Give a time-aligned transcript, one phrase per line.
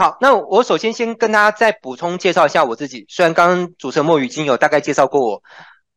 [0.00, 3.04] 好，那我首先先跟大家再补充介绍一下我自己。
[3.08, 5.42] 虽然刚刚主持人墨鱼已经有大概介绍过我，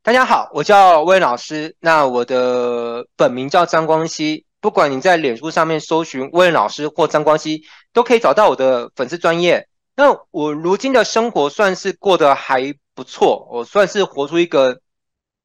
[0.01, 1.75] 大家好，我叫威廉老师。
[1.79, 7.61] 那我的本名叫张光熙，不管你在脸书上面搜寻威廉老师或张光熙，
[7.93, 9.67] 都可以找到我的粉丝专业。
[9.95, 14.81] 那我如今的生活算是过得还不错，我算是活出一个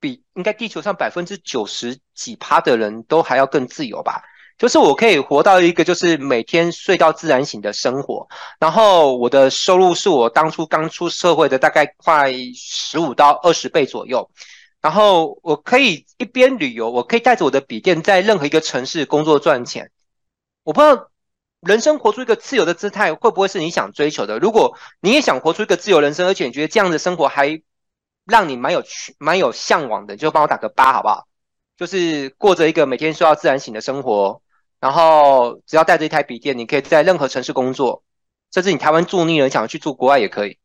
[0.01, 4.23] 比应该地球上百分之九十几趴的人都还要更自由吧。
[4.59, 8.27] 就是我可以活到一个就是每天睡到自然醒的生活，
[8.59, 14.31] 然后我的收入是我当初刚出社会的大概快十五到二十倍左右，
[14.81, 19.91] 然后我可以一边旅游，我可以带着我的笔电在任何一个城市工作赚钱。
[20.63, 21.11] 我不知道
[21.61, 24.39] 人生活出一个自由的姿态会不会是你想追求的？
[24.39, 27.61] 如果你也想活出一个自由人生，而且你觉得这样的生活还
[28.25, 31.27] 让你蛮有趣、蛮有向往的，就帮我打个八好不好？
[31.77, 34.41] 就是过着一个每天睡到自然醒的生活。
[34.79, 38.05] 然后只要带着一台笔电，你可以在任何城市工作，
[38.53, 40.59] 甚至你台湾住腻了，想要去住国外也可以。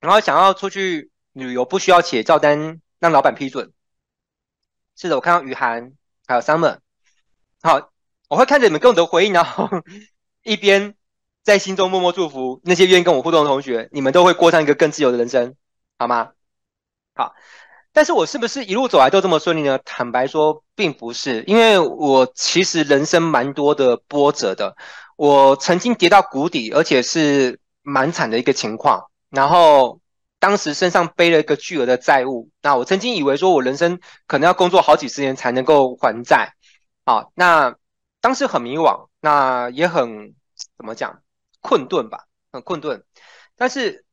[0.00, 3.72] 然后想要出去旅游，不需要写照单让老板批准。
[4.96, 5.94] 是的，我看到雨涵
[6.26, 6.78] 还有 Summer，
[7.62, 7.90] 好，
[8.28, 9.68] 我会看着你们跟我的回应，然后
[10.44, 10.94] 一边
[11.42, 15.56] 在心中默默祝福那些愿意跟我互动的同学，你们都会过上一个更自由的人生，
[15.98, 16.32] 好吗？
[17.14, 17.34] 好。
[17.94, 19.78] 但是我是不是一路走来都这么顺利呢？
[19.84, 24.76] 坦白说，并不是，因为我其实人生蛮多的波折的。
[25.16, 29.10] 我曾经跌到谷底，而且是蛮惨的一个情况。
[29.30, 30.00] 然后
[30.40, 32.50] 当时身上背了一个巨额的债务。
[32.62, 36.52] 那我曾经以为说我人生可能要工作好几十年才能够还债。
[37.04, 37.76] 啊，那
[38.20, 40.34] 当时很迷惘，那也很
[40.76, 41.22] 怎么讲，
[41.60, 43.04] 困顿吧，很困顿。
[43.56, 44.03] 但是。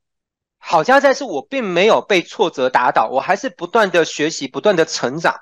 [0.64, 5.36] 好家在是我并没有被挫折打倒，我还是不断的学习，不断的成长。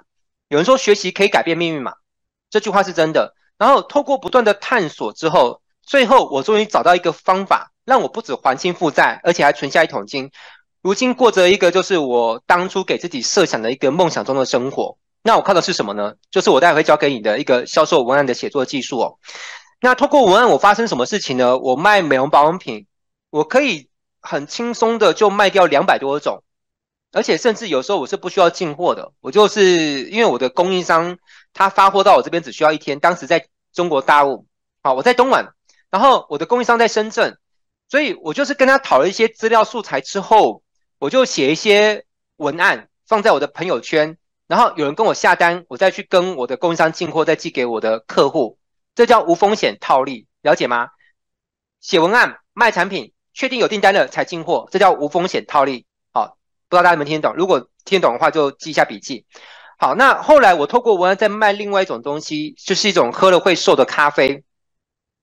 [0.47, 1.93] 有人说学习可以改变命运嘛？
[2.49, 3.35] 这句话是真的。
[3.57, 10.31] 然后透过不断的探索之后，最后我终于找到一个方法，让我不止还清负债，而且还存下一桶金。
[10.81, 14.97] 如今过着一个就是我当初给自己设想的一个梦想中的生活。
[15.21, 16.13] 那我靠的是什么呢？
[16.31, 19.19] 就是我待会会教给你的一个销售文案的写作技术哦。
[19.81, 21.57] 那透过文案，我发生什么事情呢？
[21.57, 22.87] 我卖美容保养品，
[23.29, 23.88] 我可以。
[24.21, 26.43] 很轻松的就卖掉两百多种，
[27.11, 31.17] 而且甚至有时候我是不需要进货的，我就是因为我的供应商
[31.53, 34.45] 他发货到我这边只需要一天，当时在中国大陆，
[34.83, 35.53] 好，我在东莞，
[35.89, 37.37] 然后我的供应商在深圳，
[37.87, 40.63] 所以我就是跟他讨了一些资料素材之后，
[40.99, 48.59] 我就写一些文案放在我的朋友圈，然后有人跟我下单，我再去跟我的供应商进货，再寄给我的客户，
[48.95, 50.89] 这叫无风险套利，了解吗？
[51.79, 53.13] 写文案卖产品。
[53.39, 55.85] 确定有订单了才进货，这叫无风险套利。
[56.13, 56.35] 好，
[56.67, 57.33] 不知道大家有没有听懂？
[57.37, 59.25] 如果听懂的话，就记一下笔记。
[59.77, 64.43] 好，那后来我透过文案在卖另外一种东西，就是一种喝了会瘦的咖啡。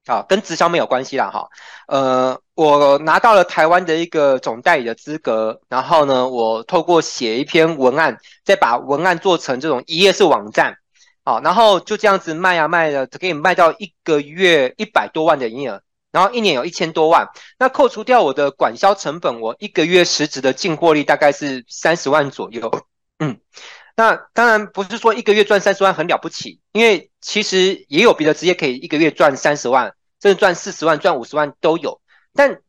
[0.07, 1.31] 好，跟直销没有关系啦。
[1.31, 1.47] 哈，
[1.89, 8.17] 呃，我拿到了台湾的一个总代理的资格，然后呢，我透过写一篇文案，
[8.47, 10.79] 再把文案做成这种一页式网站。
[11.23, 15.83] 好，然后就这样子卖啊卖的，可以卖到一个月一百多万的营业额。
[16.17, 17.29] 然后一年有一千多万，
[17.59, 22.73] 那扣除掉我的管销成本，我一个月实质的进货率大概是三十万左右。
[23.19, 23.39] 嗯，
[23.95, 32.01] 那当然不是说一个月赚三十万很了不起，因为其实也有别的职业可以一个月赚三十万，甚至赚四十万、赚五十万都有。
[32.33, 32.63] 但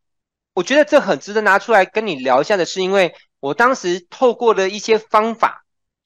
[0.53, 5.63] 我觉得这很值得拿出来跟你聊一下的是，因为我当时透过了一些方法，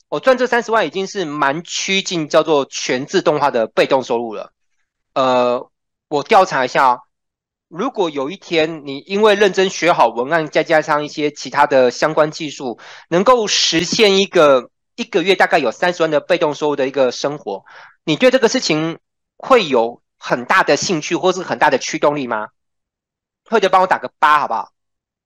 [0.09, 4.53] 我赚这三十万已经是蛮趋近叫做全自动化的被动收入了。
[5.15, 5.71] 呃，
[6.07, 6.99] 我调查一下哦。
[7.71, 12.77] 如果有一天你因为认真学好文案，再加上一些其他的相关技术，
[13.07, 17.63] 能够实现一个一个月大概有三十万的被动收入的一个生活，
[18.03, 18.99] 你对这个事情
[19.37, 22.49] 会有很大的兴趣或是很大的驱动力吗？
[23.49, 24.73] 或者帮我打个八好不好？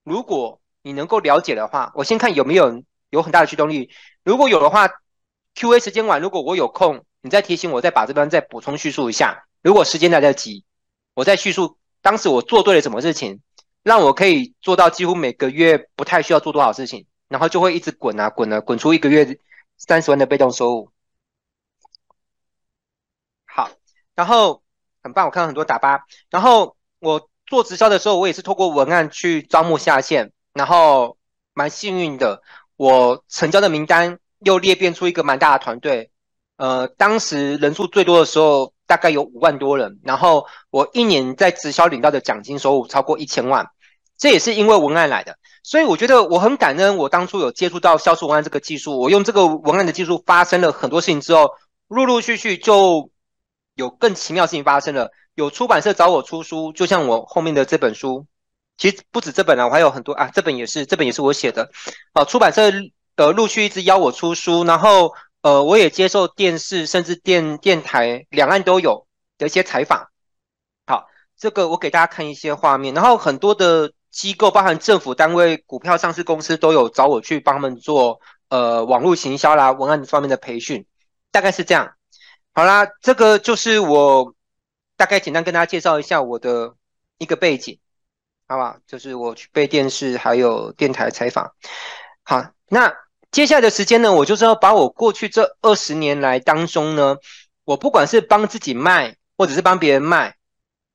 [0.04, 3.90] 如果你能够了解的话，我先看有没有有很大的驱动力。
[4.24, 4.88] 如果有的话
[5.56, 9.48] ，Q&A 时间晚，如果我有空，你再提醒我，再把这边再补充叙述一下。
[9.64, 10.64] 如果时间来得及，
[11.16, 11.80] 我再叙述。
[12.06, 13.42] 当时我做对了什么事情，
[13.82, 19.40] 让我可以做到几乎每个月不太需要做多少事情，然后就会一直滚啊滚啊滚出一个月
[19.80, 20.92] 三十万的被动收入。
[23.48, 23.72] 好，
[24.14, 24.62] 然后
[25.02, 26.06] 很棒，我看到很多打八。
[26.30, 31.18] 然后我做直销的时候，我也是透过文案去招募下线，然后
[31.56, 32.44] 蛮幸运的，
[32.76, 36.12] 我成交的名单又裂变出一个蛮大的团队。
[36.58, 38.74] 呃，当时人数最多的时候。
[38.88, 43.68] 大概有五万多人，然后我一年在直销领到的奖金收入超过一千万，
[44.16, 45.40] 这也是因为文案来的。
[45.64, 49.00] 所以我觉得我很感恩，我当初有接触到销售文案这个技术。
[49.00, 51.50] 我用这个文案的技术发生了很多事情之后，
[51.88, 53.10] 陆陆续续就
[53.74, 58.28] 有更奇妙的事情发生了，有出版社找我出书，就像我后面的这本书，
[58.78, 61.72] 其实不止这本啊，我还有很多啊，这本也是，这本也是我写的。
[62.14, 62.72] 啊，出版社
[63.16, 65.12] 呃陆续一直邀我出书，然后
[65.46, 69.06] 呃我也接受电视甚至电电台两岸都有
[69.38, 70.10] 的一些采访。
[70.88, 71.06] 好，
[71.38, 78.20] 这个我给大家看一些画面，然后很多的机构，包含政府单位、股票上市公司都有找我去帮他们做
[78.50, 80.84] 呃网络行销啦、文案方面的培训，
[81.30, 81.94] 大概是这样。
[82.56, 84.34] 好啦，这个就是我
[84.98, 86.74] 大概简单跟大家介绍一下我的
[87.20, 87.78] 一个背景，
[88.48, 88.80] 好吧？
[88.88, 91.54] 就是我去被电视还有电台采访。
[92.24, 92.92] 好，那
[93.36, 97.18] 接下来的时间呢，我就是要把我过去这二十年来当中呢，
[97.66, 100.38] 我不管是帮自己卖或者是帮别人卖，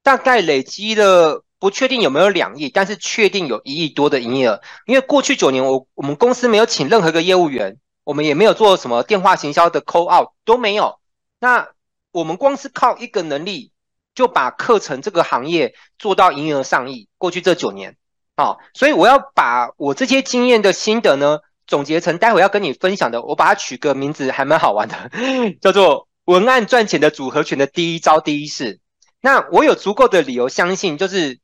[0.02, 4.62] 大概累积了不确定有没有两亿，但是确定有一亿多的营业额。
[4.86, 10.98] 因为过去九年我我们公司没有请任何一个业务员，我们也没有做什么电话行销的 call out 都没有。
[11.40, 11.68] 那
[12.10, 13.70] 我们光是靠一个能力，
[14.14, 17.06] 就把课程这个行业做到营业额上亿。
[17.18, 17.98] 过去这九年，
[18.34, 21.40] 好，所以我要把我这些经验的心得呢，
[21.70, 23.22] 总结成待会要跟你分享的。
[23.22, 25.10] 我把它取个名字，还蛮好玩的，
[25.62, 28.80] 叫做“文案赚钱的组合拳”的第一招第一式。
[29.20, 31.38] 那我有足够的理由相信，就是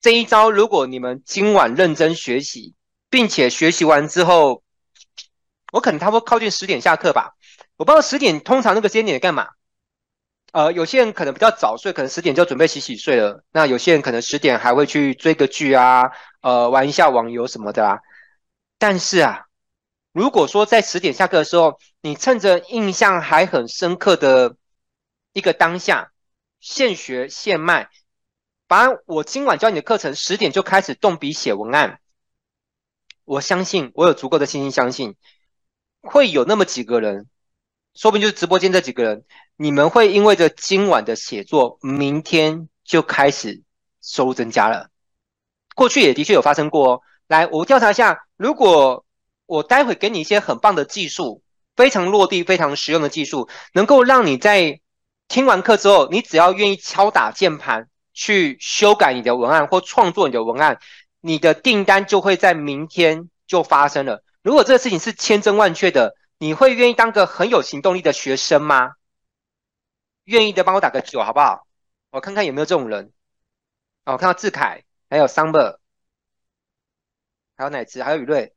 [0.00, 2.74] 这一招，如果你们今晚认真学习，
[3.10, 4.62] 并且学习完之后，
[5.72, 7.34] 我可能差不多靠近十点下课吧。
[7.76, 9.48] 我不知道十点通常那个时间点干嘛？
[10.52, 13.44] 呃，有些人可能比较早睡，可能十点就准备洗洗睡了。
[13.52, 16.04] 那有些人可能十点还会去追个剧啊，
[16.42, 17.98] 呃，玩一下网游什么的啊。
[18.78, 19.47] 但是啊，
[20.12, 24.56] 如果说在十点下课的时候，你趁着印象还很深刻的
[25.32, 26.12] 一个当下，
[26.60, 27.88] 现学现卖，
[28.66, 32.00] 把我今晚教你的课程十点就开始动笔写文案，
[33.24, 35.14] 我相信我有足够的信心相信
[36.00, 37.26] 会有那么几个人。
[37.94, 39.24] 说不定就是直播间这几个人，
[39.56, 43.62] 你们会因为这今晚的写作，明天就开始
[44.00, 44.88] 收入增加了。
[45.74, 47.02] 过去也的确有发生过哦。
[47.26, 49.04] 来，我调查一下，如果
[49.48, 51.42] 我待会给你一些很棒的技术，
[51.74, 54.80] 非常落地、非常实用的技术，能够让你在
[55.26, 60.78] 听完课之后，你只要愿意敲打键盘去修改你的文案或创作你的文案，
[61.20, 64.22] 你的订单就会在明天就发生了。
[64.42, 66.14] 如果这个事情是千真万确的。
[66.40, 68.92] 你会愿意当个很有行动力的学生吗？
[70.22, 71.66] 愿意的帮我打个九，好不好？
[72.10, 73.12] 我看看有没有这种人。
[74.04, 75.78] 哦，看到志凯，还有 Summer，
[77.56, 78.54] 还有乃智，还有雨瑞。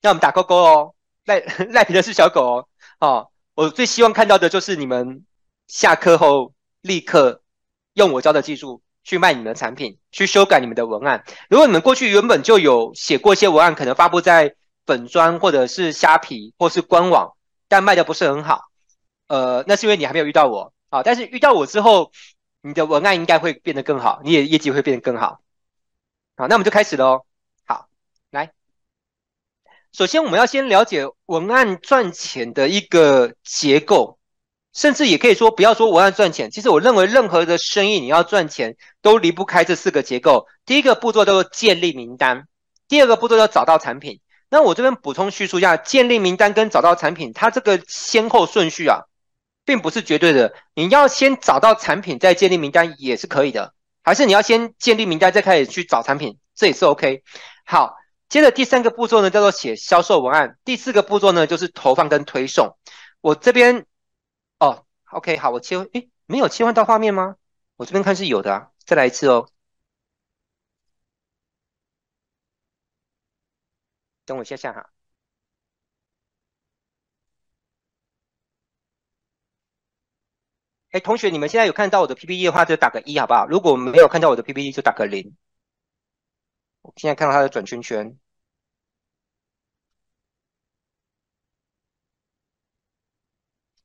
[0.00, 0.94] 让我们打勾勾哦。
[1.24, 1.40] 赖
[1.70, 2.68] 赖皮的是小狗哦。
[3.00, 5.24] 哦，我最希望看到的就是你们
[5.66, 7.42] 下课后立刻
[7.94, 11.24] 用我教的技术去卖你们的产品，去修改你们的文案。
[11.48, 14.54] 如果你们过去原本就有写过一些文案，可能发布在。
[14.88, 17.36] 本专或者是虾皮或是官网，
[17.68, 18.70] 但卖的不是很好，
[19.26, 21.02] 呃，那是因为你还没有遇到我啊。
[21.02, 22.10] 但是遇到我之后，
[22.62, 25.40] 你的文案应该会变得更好，你也业绩会变得更好。
[26.38, 27.26] 好，那我们就开始喽。
[29.92, 34.18] 首先我们要先了解文案赚钱的一个结构，
[34.72, 40.46] 甚至也可以说不要说文案赚钱，其实我认为任何的生意你要赚钱都离不开这四个结构。
[40.64, 42.46] 第一个步骤叫做建立名单，
[42.86, 44.20] 第二个步骤叫找到产品。
[44.50, 49.00] 那我这边补充叙述一下，建立名单跟找到产品，它这个先后顺序啊，
[49.64, 50.54] 并不是绝对的。
[50.74, 57.22] 你要先找到产品再建立名单也是可以的，还是你要先建立名单再开始去找产品，这也是 OK。
[57.66, 57.94] 好，
[58.28, 62.76] 接着第三个步骤呢，叫做写销售文案，第四个步骤呢，就是投放跟推送。
[63.20, 63.86] 我这边
[64.58, 67.36] 哦，OK，好，我切，诶，没有切换到画面吗？
[67.76, 69.48] 我这边看是有的啊，再来一次哦。
[74.26, 74.90] 等我一下下哈。
[80.90, 83.46] 哎，同学，你们现在有看到我的 PPT 的话，就打个一好不好？
[83.46, 85.34] 如果没有看到我的 PPT，就打个零。
[86.88, 88.18] 我现在看到它的转圈圈。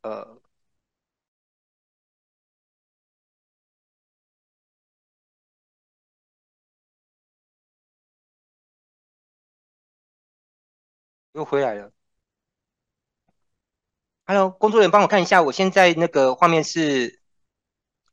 [0.02, 0.42] 呃，
[11.34, 11.92] 又回来了。
[14.26, 17.22] Hello，工作人员帮我看一下，我现在那个画面是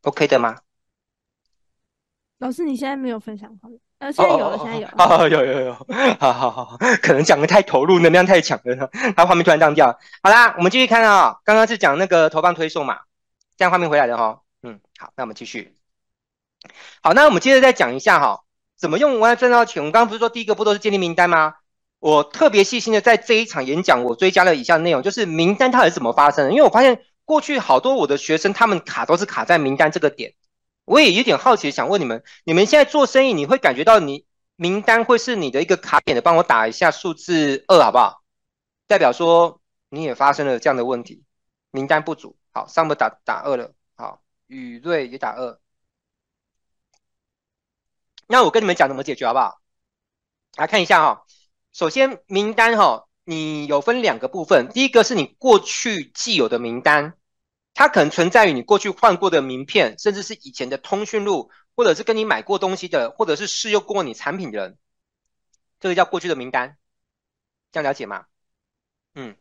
[0.02, 0.60] OK 的吗？
[2.40, 3.78] 老师，你现在没有分享画面？
[3.98, 4.94] 呃，现在有了，现在有了。
[4.96, 5.74] 哦，有有有，
[6.18, 9.98] 好好好，可能讲的太投入，能量太强了，它画面突然当掉。
[10.22, 13.00] 好啦，我们继续看啊、哦，刚刚是讲那个投放推送嘛，
[13.58, 14.40] 这样画面回来了哈、哦。
[14.62, 15.74] 嗯，好，那我们继续。
[17.02, 18.40] 好，那我们接着再讲一下哈、哦，
[18.78, 19.82] 怎么用文案赚到钱？
[19.82, 21.56] 我们刚刚不是说第一个步骤是建立名单吗？
[21.98, 26.52] 我特别细心的在这一场演讲，我追加了以下内容，就是名单它是怎么发生的。
[26.52, 30.32] 因为我发现过去好多我的学生，他们卡都是卡在名单这个点。
[30.90, 36.20] 我也有点好奇，想问你们：你们现在做生意，你会感觉到你名单会是你的一个卡点的？
[36.20, 38.24] 帮我打一下数字二，好不好？
[38.88, 41.22] 代表说你也发生了这样的问题，
[41.70, 42.36] 名单不足。
[42.52, 43.72] 好，上面打打二了。
[43.94, 45.60] 好，宇瑞也打二。
[48.26, 49.60] 那我跟你们讲怎么解决，好不好？
[50.56, 51.24] 来看一下哈。
[51.72, 54.68] 首先，名单哈，你有分两个部分。
[54.70, 57.14] 第一个是你过去既有的名单，
[57.80, 64.76] 它可能存在于你过去换过的名片，甚至是以前的通讯录，或者是跟你买过东西的，或者是试用过你产品的人，
[65.80, 66.76] 这个叫过去的名单。
[67.72, 68.26] 这样了解吗？
[69.14, 69.34] 嗯，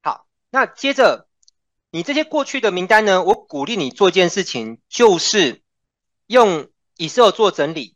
[0.00, 0.26] 好。
[0.48, 1.28] 那接着，
[1.90, 5.62] 你这些过去的名单呢，我鼓励你做一件事情，就是
[6.28, 7.94] 用 Excel 做整理，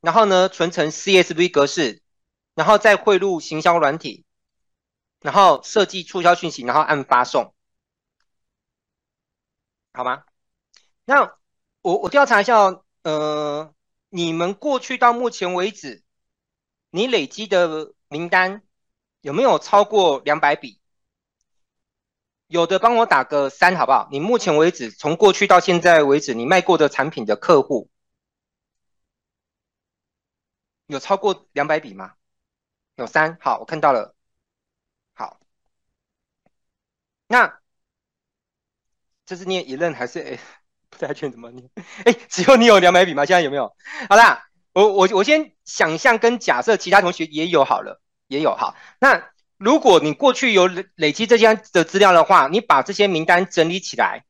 [0.00, 2.00] 然后呢，存成 CSV 格式。
[2.54, 4.24] 然后再汇入行销软体，
[5.20, 7.54] 然后设计促销讯息，然后按发送，
[9.98, 10.22] 好吗？
[11.04, 11.36] 那
[11.82, 12.54] 我我调查一下，
[13.02, 13.74] 呃，
[14.10, 16.04] 你们过去到目前为止，
[16.90, 18.62] 你累积的名单
[19.22, 20.80] 有没有超过两百笔？
[22.46, 24.08] 有的帮我打个三，好不好？
[24.12, 27.90] 你目前为止，从过去到现在为止，你卖过的产品的客户
[30.86, 32.14] 有超过两百笔吗？
[32.94, 34.14] 有三，好，我看到了，
[35.14, 35.40] 好，
[37.26, 37.60] 那
[39.28, 40.38] 这是念一任还是哎，
[40.88, 41.68] 不太确定怎么念？
[42.04, 43.26] 哎，只有你有两百笔吗？
[43.26, 43.70] 现在有没有？
[44.08, 48.74] 好啦，我我我先想象跟假设其他同学也有好了，也有好。
[48.98, 54.24] 那如果你过去有累累积这些的资料的话，你把这些名单整理起来，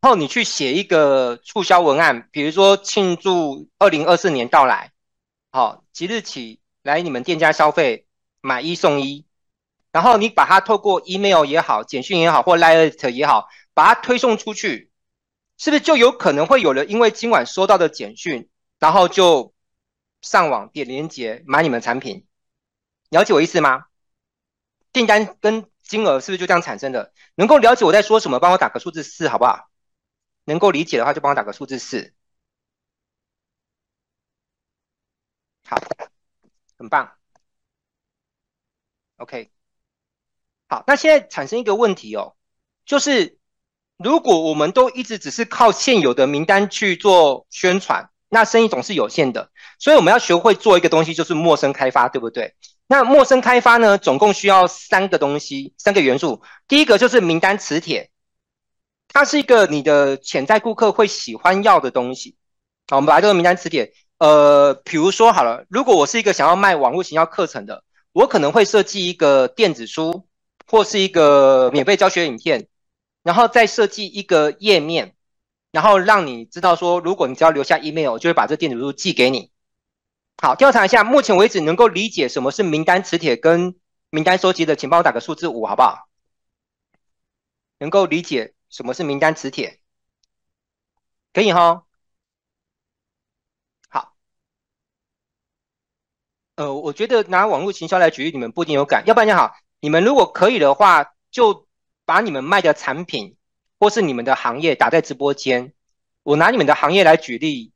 [0.00, 4.92] 然后你去写一个促销文案，比如说庆祝二零二四年到来，
[5.50, 6.60] 好，即日起。
[6.84, 8.04] 来你们店家消费，
[8.42, 9.24] 买一送一，
[9.90, 14.90] 然后你把它透过 email 也好、简讯也好或 Line 也好，把它推送出去，
[15.58, 19.52] 是不是就有可能会有人因为今晚收到的简讯，然后就
[20.22, 22.26] 上网点链接买你们产品？
[23.10, 23.86] 了解我意思吗？
[24.92, 27.12] 订单跟金额是不是就这样产生的？
[27.34, 28.40] 能够了解我在说什么？
[28.40, 29.68] 帮我打个数字四好不好？
[30.44, 32.14] 能够理解的话就帮我打个数字四。
[35.66, 35.76] 好。
[36.76, 37.16] 很棒
[39.16, 39.52] ，OK，
[40.68, 42.36] 好，那现在产生一个问题哦，
[42.84, 43.38] 就是
[43.96, 52.54] 如果我们都一直只是靠现有的名单去做宣传，那生意总是有限的，所以我们要学会做一个东西，就是陌生开发，对不对？
[52.86, 56.42] 那陌生开发呢，总共需要三个东西，三个元素。
[56.66, 58.10] 第一个就是名单磁铁，
[59.08, 62.36] 它是一个你的潜在顾客会喜欢要的东西。
[62.88, 63.92] 好，我们把这个名单磁铁。
[64.18, 70.26] 呃，比如说好了，如果我是一个想要卖网络行销课程的，我可能会设计一个电子书
[70.66, 72.66] 或是一个免费教学影片，
[73.24, 75.16] 然后再设计一个页面，
[75.72, 79.50] 然后让你知道说，如果你只要留下 email，我就会把这电子书寄给你。
[80.36, 83.74] 好，调查一下，目前为止能够理解什么是名单磁铁跟
[84.10, 86.08] 名单收集的，请帮我打个数字五，好不好？
[87.78, 89.80] 能够理解什么是名单磁铁？
[91.32, 91.84] 可以哈。
[93.88, 94.14] 好
[96.56, 99.02] 呃，我觉得拿网络行销来举例，你们不一定有感。
[99.06, 101.66] 要不然就好，你们如果可以的话，就
[102.04, 103.36] 把你们卖的产品
[103.78, 105.72] 或是你们的行业打在直播间。
[106.22, 107.72] 我拿你们的行业来举例，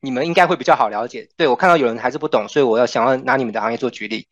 [0.00, 1.28] 你们应该会比较好了解。
[1.36, 4.28] 对，我看到有人还是不懂，所以我要想要拿你们的行业做举例。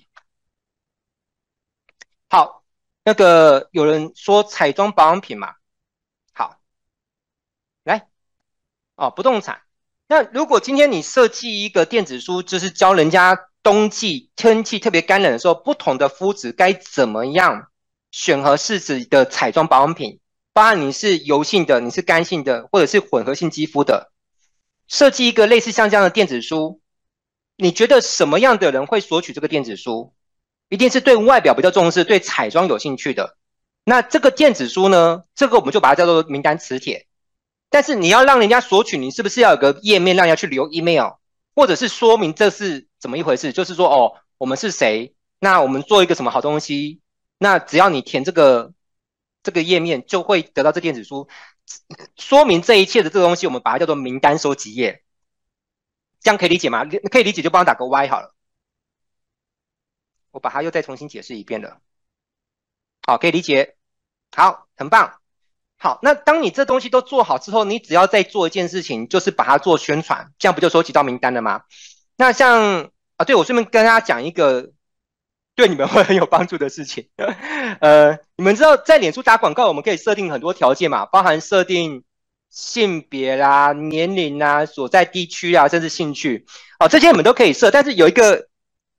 [2.29, 2.65] 好，
[3.05, 5.55] 那个有人说彩妆保养品嘛，
[6.33, 6.61] 好，
[7.85, 8.09] 来，
[8.97, 9.63] 哦，不动产。
[10.09, 13.49] 那如果今天你设计一个电子书，就是教人家。
[13.65, 17.71] 冬季天气特别干冷的时候，不同的肤质该怎么样
[18.13, 20.21] 选合适自己的彩妆保养品？
[20.53, 24.13] 包含你是油性的，你是干性的，或者是混合性肌肤的，
[24.87, 26.81] 设计一个类似像这样的电子书，
[27.57, 30.13] 你觉得什么样的人会索取这个电子书？
[30.69, 33.37] 一定是对外表比较重视、对彩妆有兴趣的。
[33.85, 35.25] 那这个电子书呢？
[35.35, 37.07] 这个我们就把它叫做名单磁铁。
[37.69, 41.15] 但是你要让人家索取，你是不是要有个页面让人家去留 email？
[41.55, 45.15] 或者是说明这是怎么一回事，就是说哦，我们是谁？
[45.41, 47.02] 那我们做一个什么好东西？
[47.43, 48.73] 那只要你填这个
[49.43, 51.29] 这个页面，就会得到这电子书。
[52.17, 55.03] 说明这一切的这个东西，我们把它叫做名单收集页。
[56.21, 56.85] 这样可以理解吗？
[57.11, 58.35] 可以理解就帮我打个 Y 好了。
[60.31, 61.81] 我把它又再重新解释一遍了。
[63.07, 63.77] 好，可以理解。
[64.31, 65.19] 好，很棒。
[65.79, 71.65] 好，那当你这东西都做好之后，你只要再做一件事情，就是把它做宣传，这样不就收集到名单了吗？
[72.15, 74.71] 那像啊，对，我顺便跟大家讲一个
[75.55, 77.09] 对你们会很有帮助的事情。
[77.81, 82.05] 呃，你们知道在脸书打广告，我们可以设定很多条件嘛，包含设定
[82.49, 86.47] 性别啦、年龄啦、所在地区啊，甚至兴趣，
[86.79, 87.71] 哦，这些你们都可以设。
[87.71, 88.49] 但是有一个，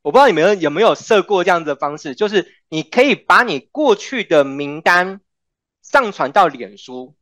[0.03, 5.21] 我不知道你们有没有设过这样子的方式，就是你可以把你过去的名单
[5.81, 7.15] 上传到脸书，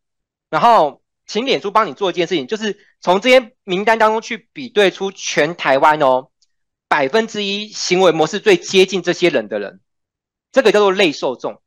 [0.50, 6.28] 然后请脸书帮你做一件事情，就是从这些名单当中去比对出全台湾哦。
[6.92, 9.80] 百分之一行为模式最接近这些人的人，
[10.52, 11.62] 这个叫做类受众，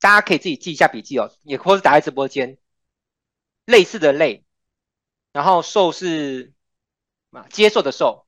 [0.00, 2.56] 大家可以自己记一下笔记哦，也或是打在直播间。
[3.66, 4.42] 类似的类，
[5.34, 6.54] 然后受是
[7.30, 8.24] 啊接受的受，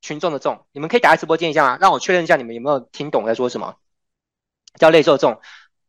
[0.00, 1.78] 群众的众，你们可以打在直播间一下吗？
[1.80, 3.76] 让我确认一下你们有没有听懂我在说什么，
[4.80, 5.40] 叫类受众。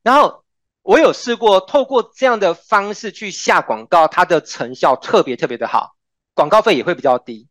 [0.04, 0.46] 然后
[0.84, 5.96] 我有试过透过这样的方式去下广告，它的成效特别特别的好，
[6.36, 7.48] 广告费也会比较低。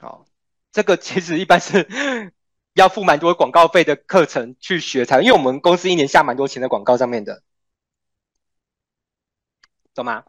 [0.00, 0.24] 好。
[0.74, 1.88] 这个其实一般是
[2.74, 7.44] 要付蛮多广告费的课程去学才，因为我们公司一年下蛮多钱的广告上面的，
[9.94, 10.24] 懂吗？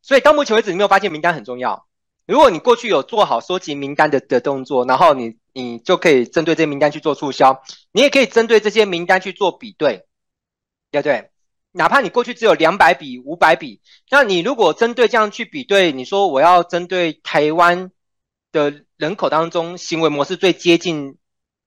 [0.00, 1.86] 所以到目前为止，你没有发现名单很重要。
[2.26, 10.06] 如果你过去有做好收集名单的的动作，然后你你就可以针对这些名单去做促销，你也可以针对这些名单去做比对，
[10.90, 11.30] 对不对？
[11.72, 17.92] 哪怕你过去只有两百笔、五百笔，那你如果针对这样去比对，你说我要针对台湾
[18.50, 21.16] 的人口当中，行为模式最接近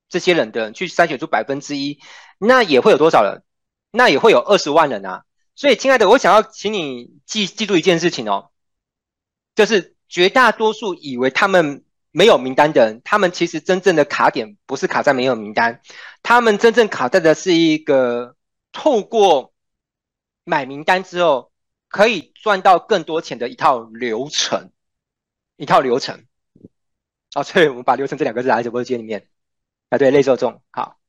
[0.08, 2.00] 这些人的，去筛选出百分之一，
[2.38, 3.42] 那也会有多少人？
[3.90, 5.26] 那也会有二十万人啊！
[5.56, 8.52] 所以，亲爱的，我想要请你记记住一件事情哦，
[9.56, 15.82] 就是绝大多数以为他们没有名单的人，他们其实真正的卡点不是卡在没有名单，
[16.22, 18.36] 他们真正卡在的是一个
[18.72, 19.54] 透过
[20.44, 21.52] 买名单之后
[21.88, 24.72] 可以赚到更多钱的一套流程，
[25.58, 26.26] 一套流程。
[27.36, 29.28] 哦，所以我们把流程这两个字打在直播间里面，
[29.90, 31.00] 啊，对，类受众，好，